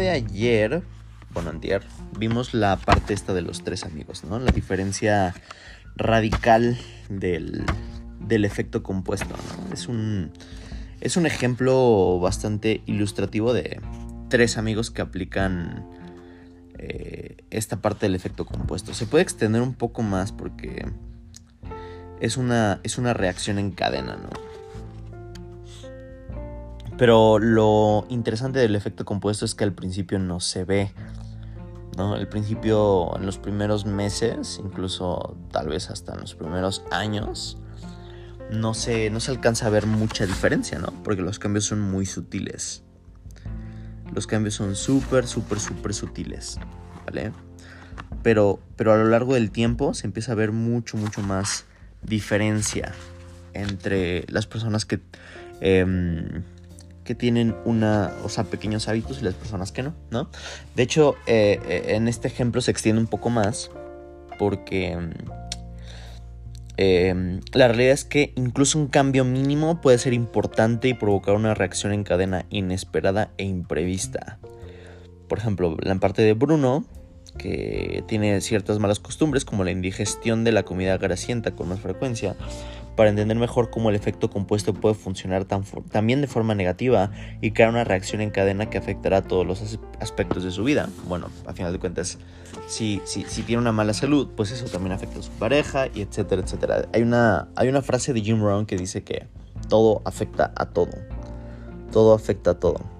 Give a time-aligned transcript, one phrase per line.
[0.00, 0.82] de ayer,
[1.32, 1.82] bueno, antier,
[2.18, 4.38] vimos la parte esta de los tres amigos, ¿no?
[4.38, 5.34] La diferencia
[5.94, 6.78] radical
[7.08, 7.64] del,
[8.18, 9.74] del efecto compuesto, ¿no?
[9.74, 10.32] Es un,
[11.00, 13.80] es un ejemplo bastante ilustrativo de
[14.28, 15.86] tres amigos que aplican
[16.78, 18.94] eh, esta parte del efecto compuesto.
[18.94, 20.86] Se puede extender un poco más porque
[22.20, 24.49] es una, es una reacción en cadena, ¿no?
[27.00, 30.92] Pero lo interesante del efecto compuesto es que al principio no se ve.
[31.96, 32.12] ¿no?
[32.12, 37.56] Al principio, en los primeros meses, incluso tal vez hasta en los primeros años,
[38.50, 40.88] no se, no se alcanza a ver mucha diferencia, ¿no?
[41.02, 42.82] Porque los cambios son muy sutiles.
[44.14, 46.58] Los cambios son súper, súper, súper sutiles,
[47.06, 47.32] ¿vale?
[48.22, 51.64] Pero, pero a lo largo del tiempo se empieza a ver mucho, mucho más
[52.02, 52.92] diferencia
[53.54, 55.00] entre las personas que...
[55.62, 56.42] Em,
[57.10, 60.30] que tienen una, o sea, pequeños hábitos y las personas que no, ¿no?
[60.76, 63.72] De hecho, eh, eh, en este ejemplo se extiende un poco más
[64.38, 64.96] porque
[66.76, 71.52] eh, la realidad es que incluso un cambio mínimo puede ser importante y provocar una
[71.52, 74.38] reacción en cadena inesperada e imprevista.
[75.26, 76.84] Por ejemplo, la parte de Bruno,
[77.38, 82.36] que tiene ciertas malas costumbres como la indigestión de la comida grasienta con más frecuencia,
[82.96, 87.10] para entender mejor cómo el efecto compuesto puede funcionar también de forma negativa
[87.40, 90.88] y crear una reacción en cadena que afectará a todos los aspectos de su vida.
[91.08, 92.18] Bueno, a final de cuentas,
[92.66, 93.00] si,
[93.46, 96.88] tiene una mala salud, pues eso también afecta a su pareja y etcétera, etcétera.
[96.92, 99.26] Hay una, hay una frase de Jim Rohn que dice que
[99.68, 100.92] todo afecta a todo.
[101.92, 102.99] Todo afecta a todo.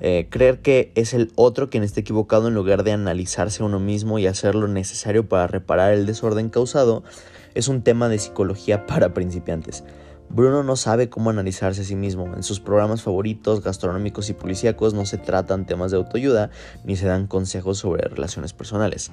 [0.00, 3.80] Eh, creer que es el otro quien esté equivocado en lugar de analizarse a uno
[3.80, 7.02] mismo y hacer lo necesario para reparar el desorden causado
[7.54, 9.84] es un tema de psicología para principiantes.
[10.30, 12.26] Bruno no sabe cómo analizarse a sí mismo.
[12.36, 16.50] En sus programas favoritos, gastronómicos y policíacos, no se tratan temas de autoayuda
[16.84, 19.10] ni se dan consejos sobre relaciones personales.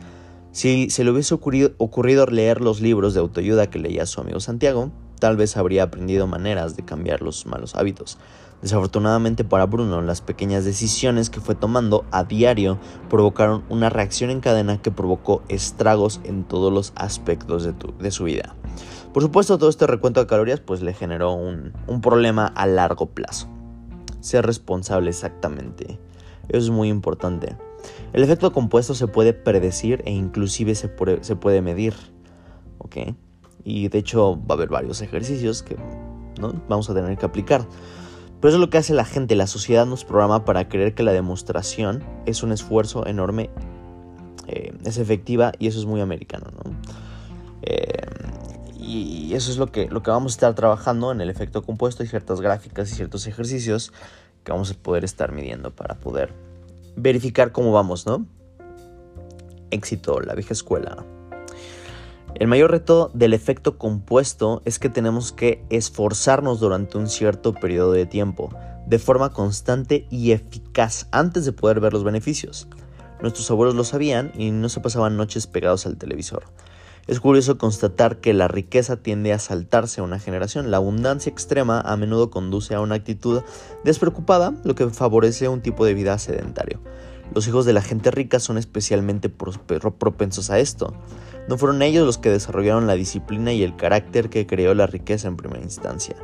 [0.51, 4.91] Si se le hubiese ocurrido, leer los libros de autoayuda que leía su amigo Santiago,
[5.19, 8.17] tal vez habría aprendido maneras de cambiar los malos hábitos.
[8.61, 12.79] Desafortunadamente para Bruno, las pequeñas decisiones que fue tomando a diario
[13.09, 18.55] provocaron una reacción en cadena que provocó estragos en todos los aspectos de, su vida.
[19.13, 23.47] Por supuesto, todo este recuento de calorías pues le generó un, problema a largo plazo.
[24.19, 25.99] Ser responsable exactamente.
[26.47, 27.57] Eso es muy importante.
[28.13, 31.93] El efecto compuesto se puede predecir e inclusive se puede, se puede medir.
[32.79, 32.97] ¿Ok?
[33.63, 35.75] Y de hecho va a haber varios ejercicios que
[36.39, 36.53] ¿no?
[36.67, 37.65] vamos a tener que aplicar.
[38.39, 41.03] Pero eso es lo que hace la gente, la sociedad nos programa para creer que
[41.03, 43.49] la demostración es un esfuerzo enorme,
[44.47, 46.71] eh, es efectiva y eso es muy americano, ¿no?
[47.61, 48.05] Eh,
[48.77, 52.03] y eso es lo que, lo que vamos a estar trabajando en el efecto compuesto
[52.03, 53.91] y ciertas gráficas y ciertos ejercicios
[54.43, 56.31] que vamos a poder estar midiendo para poder
[56.95, 58.25] verificar cómo vamos, ¿no?
[59.71, 61.03] Éxito, la vieja escuela.
[62.35, 67.93] El mayor reto del efecto compuesto es que tenemos que esforzarnos durante un cierto periodo
[67.93, 68.49] de tiempo,
[68.85, 72.67] de forma constante y eficaz, antes de poder ver los beneficios.
[73.21, 76.43] Nuestros abuelos lo sabían y no se pasaban noches pegados al televisor.
[77.07, 80.71] Es curioso constatar que la riqueza tiende a saltarse a una generación.
[80.71, 83.43] La abundancia extrema a menudo conduce a una actitud
[83.85, 86.81] despreocupada, lo que favorece un tipo de vida sedentario.
[87.33, 90.93] Los hijos de la gente rica son especialmente propensos a esto.
[91.47, 95.27] No fueron ellos los que desarrollaron la disciplina y el carácter que creó la riqueza
[95.27, 96.15] en primera instancia,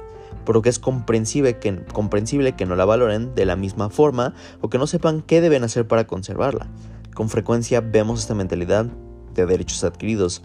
[0.46, 4.34] por lo que es comprensible que, comprensible que no la valoren de la misma forma
[4.62, 6.68] o que no sepan qué deben hacer para conservarla.
[7.14, 8.86] Con frecuencia vemos esta mentalidad
[9.34, 10.42] de derechos adquiridos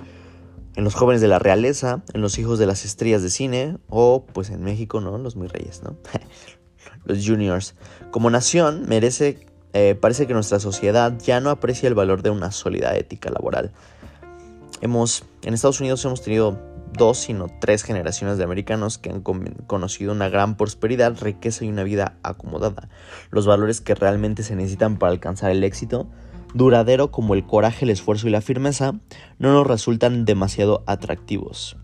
[0.74, 4.26] en los jóvenes de la realeza, en los hijos de las estrellas de cine o
[4.26, 5.16] pues en México, ¿no?
[5.16, 5.96] Los muy reyes, ¿no?
[7.04, 7.74] los juniors.
[8.10, 9.46] Como nación merece
[9.76, 13.72] eh, parece que nuestra sociedad ya no aprecia el valor de una sólida ética laboral
[14.80, 16.58] hemos, en Estados Unidos hemos tenido
[16.92, 21.82] dos, sino tres generaciones de americanos que han conocido una gran prosperidad, riqueza y una
[21.82, 22.88] vida acomodada.
[23.30, 26.06] Los valores que realmente se necesitan para alcanzar el éxito,
[26.54, 28.94] duradero como el coraje, el esfuerzo y la firmeza,
[29.38, 31.76] no nos resultan demasiado atractivos.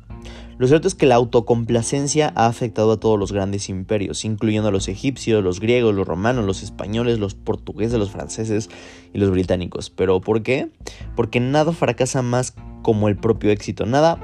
[0.59, 4.73] Lo cierto es que la autocomplacencia ha afectado a todos los grandes imperios, incluyendo a
[4.73, 8.69] los egipcios, los griegos, los romanos, los españoles, los portugueses, los franceses
[9.13, 9.91] y los británicos.
[9.91, 10.71] ¿Pero por qué?
[11.17, 13.87] Porque nada fracasa más como el propio éxito.
[13.87, 14.19] Nada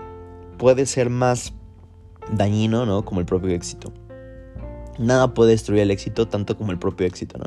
[0.58, 1.54] puede ser más
[2.32, 3.04] dañino, ¿no?
[3.04, 3.92] Como el propio éxito.
[4.98, 7.38] Nada puede destruir el éxito tanto como el propio éxito.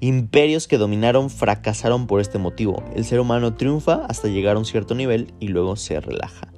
[0.00, 2.82] Imperios que dominaron fracasaron por este motivo.
[2.94, 6.48] El ser humano triunfa hasta llegar a un cierto nivel y luego se relaja.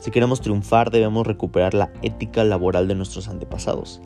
[0.00, 4.00] Si queremos triunfar debemos recuperar la ética laboral de nuestros antepasados.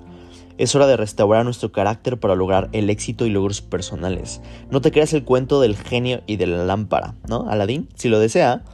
[0.58, 4.40] Es hora de restaurar nuestro carácter para lograr el éxito y logros personales.
[4.70, 7.48] No te creas el cuento del genio y de la lámpara, ¿no?
[7.48, 8.64] Aladín, si lo desea,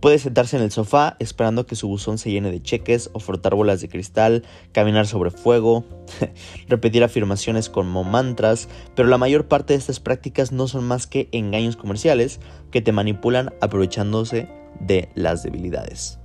[0.00, 3.54] puede sentarse en el sofá esperando que su buzón se llene de cheques o frotar
[3.54, 5.84] bolas de cristal, caminar sobre fuego,
[6.68, 11.28] repetir afirmaciones como mantras, pero la mayor parte de estas prácticas no son más que
[11.32, 12.40] engaños comerciales
[12.70, 14.48] que te manipulan aprovechándose
[14.78, 16.19] de las debilidades.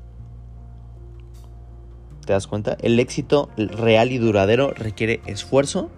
[2.25, 2.75] ¿Te das cuenta?
[2.81, 5.89] El éxito real y duradero requiere esfuerzo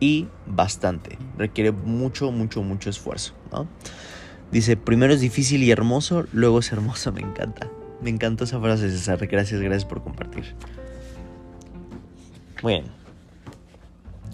[0.00, 1.18] y bastante.
[1.36, 3.34] Requiere mucho, mucho, mucho esfuerzo.
[4.50, 7.12] Dice, primero es difícil y hermoso, luego es hermoso.
[7.12, 7.70] Me encanta.
[8.00, 9.26] Me encantó esa frase, César.
[9.26, 10.54] Gracias, gracias por compartir.
[12.62, 12.86] Muy bien.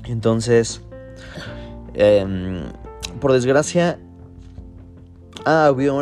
[0.04, 0.82] Entonces,
[1.94, 2.62] em,
[3.20, 3.98] por desgracia,
[5.46, 5.94] Ah, hubo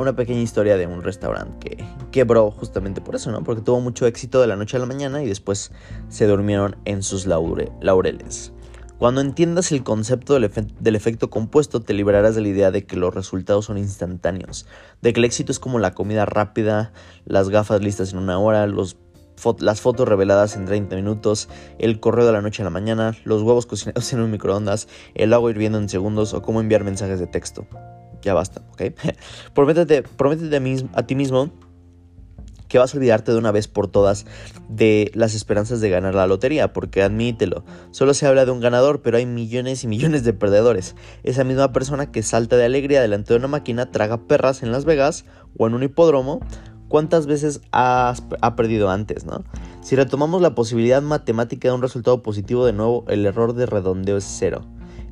[0.00, 3.44] una, pequeña historia de un restaurante que quebró justamente por eso, ¿no?
[3.44, 5.70] Porque tuvo mucho éxito de la noche a la mañana y después
[6.08, 8.54] se durmieron en sus laureles.
[8.96, 13.14] Cuando entiendas el concepto del, efecto compuesto, te librarás de la idea de que los
[13.14, 14.66] resultados son instantáneos,
[15.02, 16.94] de que el éxito es como la comida rápida,
[17.26, 18.96] las gafas listas en una hora, los,
[19.58, 23.42] las fotos reveladas en 30 minutos, el correo de la noche a la mañana, los
[23.42, 27.26] huevos cocinados en un microondas, el agua hirviendo en segundos o cómo enviar mensajes de
[27.26, 27.66] texto
[28.26, 28.82] ya basta, ¿ok?
[29.54, 31.50] prométete, prométete a, ti mismo
[32.66, 34.26] que vas a olvidarte de una vez por todas
[34.68, 39.00] de las esperanzas de ganar la lotería, porque admítelo, solo se habla de un ganador,
[39.00, 40.96] pero hay millones y millones de perdedores.
[41.22, 44.84] Esa misma persona que salta de alegría delante de una máquina traga perras en Las
[44.84, 45.24] Vegas
[45.56, 46.40] o en un hipódromo,
[46.88, 49.44] ¿cuántas veces has, ha perdido antes, no?
[49.82, 54.16] Si retomamos la posibilidad matemática de un resultado positivo, de nuevo el error de redondeo
[54.16, 54.66] es cero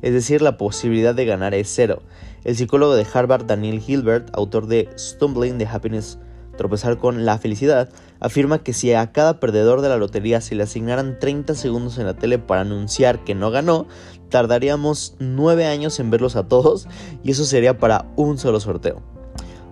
[0.05, 2.03] es decir, la posibilidad de ganar es cero.
[2.45, 6.19] El psicólogo de Harvard, Daniel Hilbert, autor de Stumbling the Happiness,
[6.57, 7.89] tropezar con la felicidad,
[8.19, 12.05] afirma que si a cada perdedor de la lotería se le asignaran 30 segundos en
[12.05, 13.87] la tele para anunciar que no ganó,
[14.29, 16.87] tardaríamos 9 años en verlos a todos
[17.23, 19.14] y eso sería para un solo sorteo.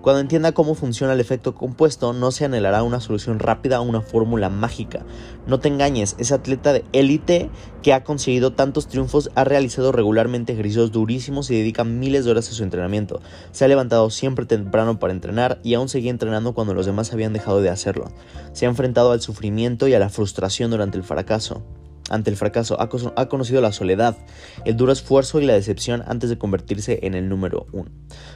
[0.03, 4.01] Cuando entienda cómo funciona el efecto compuesto, no se anhelará una solución rápida o una
[4.01, 5.05] fórmula mágica.
[5.47, 7.49] No te engañes, ese atleta de élite
[7.81, 12.49] que ha conseguido tantos triunfos ha realizado regularmente ejercicios durísimos y dedica miles de horas
[12.49, 13.21] a su entrenamiento.
[13.53, 17.31] Se ha levantado siempre temprano para entrenar y aún seguía entrenando cuando los demás habían
[17.31, 18.11] dejado de hacerlo.
[18.51, 21.63] Se ha enfrentado al sufrimiento y a la frustración durante el fracaso
[22.09, 24.17] ante el fracaso, ha, conocido la soledad,
[24.65, 27.89] el duro esfuerzo y la decepción antes de convertirse en el número uno.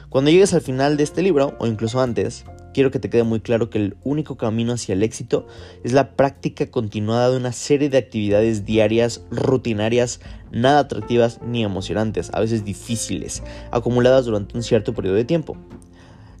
[0.08, 3.40] Cuando llegues al final de este libro, o incluso antes, quiero que te quede muy
[3.40, 5.46] claro que el único camino hacia el éxito
[5.84, 10.20] es la práctica continuada de una serie de actividades diarias, rutinarias,
[10.50, 15.56] nada atractivas ni emocionantes, a veces difíciles, acumuladas durante un cierto periodo de tiempo.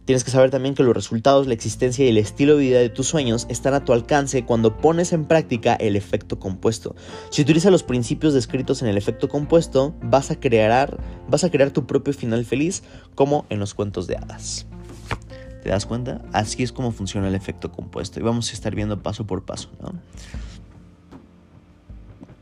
[0.08, 2.88] Tienes que saber también que los resultados, la existencia y el estilo de vida de
[2.88, 6.96] tus sueños están a tu alcance cuando pones en práctica el efecto compuesto.
[7.28, 10.96] Si utilizas los principios descritos en el efecto compuesto, vas a crear,
[11.28, 12.84] vas a crear tu propio final feliz
[13.14, 14.66] como en los cuentos de hadas.
[15.62, 16.22] ¿Te das cuenta?
[16.32, 19.68] Así es como funciona el efecto compuesto y vamos a estar viendo paso por paso,
[19.78, 19.92] ¿no?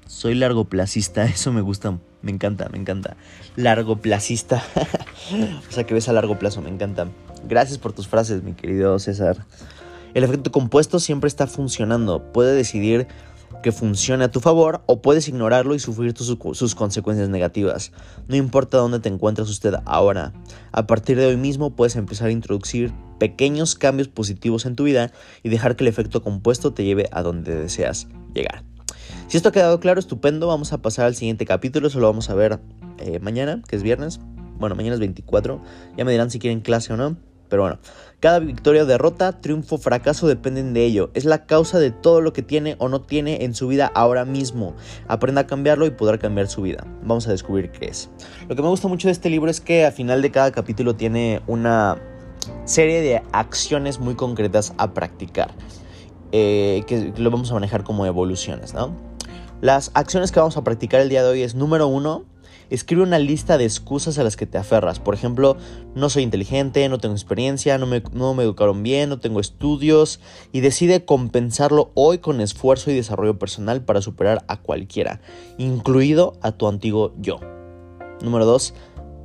[0.07, 3.17] Soy largoplacista, eso me gusta, me encanta, me encanta.
[3.57, 4.63] Largoplacista.
[5.69, 7.09] o sea que ves a largo plazo, me encanta.
[7.49, 9.45] Gracias por tus frases, mi querido César.
[10.15, 12.33] El efecto compuesto siempre está funcionando.
[12.33, 13.07] Puede decidir
[13.63, 17.93] que funcione a tu favor o puedes ignorarlo y sufrir sus consecuencias negativas.
[18.29, 20.33] No importa dónde te encuentres usted ahora.
[20.73, 25.13] A partir de hoy mismo puedes empezar a introducir pequeños cambios positivos en tu vida
[25.43, 28.65] y dejar que el efecto compuesto te lleve a donde deseas llegar.
[29.29, 30.47] Si esto ha quedado claro, estupendo.
[30.47, 31.89] Vamos a pasar al siguiente capítulo.
[31.89, 32.61] Eso lo vamos a ver
[32.99, 34.21] eh, mañana, que es viernes.
[34.59, 35.61] Bueno, mañana es 24.
[35.97, 37.17] Ya me dirán si quieren clase o no.
[37.49, 37.79] Pero bueno,
[38.21, 41.11] cada victoria o derrota, triunfo o fracaso dependen de ello.
[41.15, 44.25] Es la causa de todo lo que tiene o no tiene en su vida ahora
[44.25, 44.75] mismo.
[45.09, 46.87] Aprenda a cambiarlo y podrá cambiar su vida.
[47.03, 48.11] Vamos a descubrir qué es.
[48.49, 50.97] Lo que me gusta mucho de este libro es que al final de cada capítulo
[50.97, 51.99] tiene una
[52.65, 55.53] serie de acciones muy concretas a practicar.
[56.33, 58.95] Eh, que lo vamos a manejar como evoluciones, ¿no?
[59.61, 62.25] Las acciones que vamos a practicar el día de hoy es número uno,
[62.69, 64.99] Escribe una lista de excusas a las que te aferras.
[64.99, 65.57] Por ejemplo,
[65.95, 70.21] no soy inteligente, no tengo experiencia, no me, educaron bien, no tengo estudios.
[70.53, 75.21] Y decide compensarlo hoy con esfuerzo y desarrollo personal para superar a cualquiera,
[75.59, 77.39] incluido a tu antiguo yo.
[78.21, 78.75] Número 2.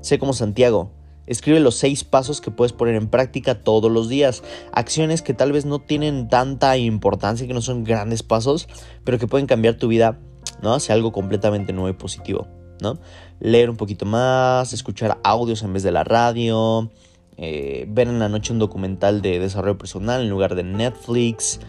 [0.01, 0.91] Sé como Santiago.
[1.27, 4.43] Escribe los seis pasos que puedes poner en práctica todos los días.
[4.73, 8.67] Acciones que tal vez no tienen tanta importancia, que no son grandes pasos,
[9.03, 10.19] pero que pueden cambiar tu vida
[10.61, 10.73] ¿no?
[10.73, 12.47] hacia algo completamente nuevo y positivo.
[12.81, 12.97] ¿No?
[13.39, 16.89] Leer un poquito más, escuchar audios en vez de la radio,
[17.37, 21.59] eh, ver en la noche un documental de desarrollo personal en lugar de Netflix,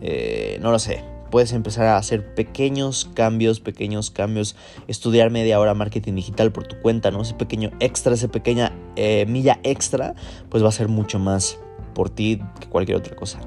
[0.00, 1.04] eh, no lo sé.
[1.30, 4.56] puedes empezar a hacer pequeños cambios, pequeños cambios,
[4.88, 7.22] estudiar media hora marketing digital por tu cuenta, ¿no?
[7.22, 10.16] Ese pequeño extra, esa pequeña eh, milla extra,
[10.48, 11.56] pues va a ser mucho más
[11.94, 13.38] por ti que cualquier otra cosa.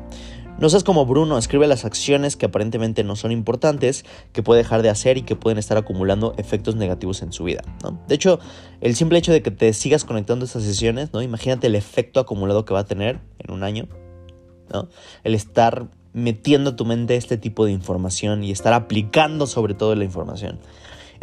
[0.59, 4.81] No seas como Bruno, escribe las acciones que aparentemente no son importantes, que puede dejar
[4.81, 7.63] de hacer y que pueden estar acumulando efectos negativos en su vida.
[8.07, 8.39] De hecho,
[8.79, 11.21] el simple hecho de que te sigas conectando a estas sesiones, ¿no?
[11.21, 13.87] imagínate el efecto acumulado que va a tener en un año.
[14.71, 14.89] ¿no?
[15.23, 19.95] El estar metiendo a tu mente este tipo de información y estar aplicando sobre todo
[19.95, 20.59] la información.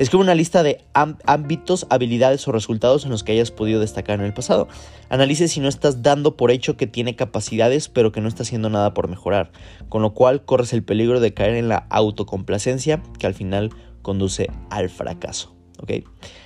[0.01, 4.25] Escribe una lista de ámbitos, habilidades o resultados en los que hayas podido destacar en
[4.25, 4.67] el pasado.
[5.11, 8.71] Analice si no estás dando por hecho que tiene capacidades pero que no está haciendo
[8.71, 9.53] nada por mejorar,
[9.91, 14.49] con lo cual corres el peligro de caer en la autocomplacencia que al final conduce
[14.71, 15.55] al fracaso.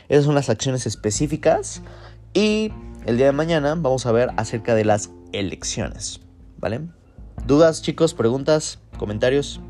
[0.08, 1.80] Esas son las acciones específicas
[2.32, 2.72] y
[3.06, 6.20] el día de mañana vamos a ver acerca de las elecciones.
[6.58, 6.80] ¿Vale?
[7.46, 8.14] ¿Dudas, chicos?
[8.14, 8.80] ¿Preguntas?
[8.98, 9.60] ¿Comentarios?